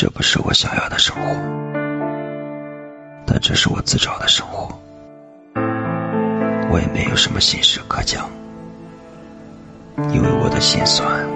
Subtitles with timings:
[0.00, 1.22] 这不是我想要的生活
[3.26, 4.66] 但这是我自找的生活
[6.70, 8.26] 我也没有什么心事可讲
[10.10, 11.28] 因为我的心酸